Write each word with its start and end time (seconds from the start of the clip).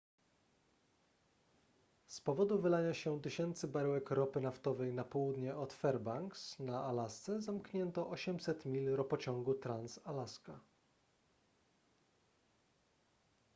z 2.07 2.21
powodu 2.21 2.61
wylania 2.61 2.93
się 2.93 3.21
tysięcy 3.21 3.67
baryłek 3.67 4.11
ropy 4.11 4.41
naftowej 4.41 4.93
na 4.93 5.03
południe 5.03 5.55
od 5.55 5.73
fairbanks 5.73 6.59
na 6.59 6.83
alasce 6.85 7.41
zamknięto 7.41 8.09
800 8.09 8.65
mil 8.65 8.91
ropociągu 8.95 9.53
trans-alaska 9.53 10.59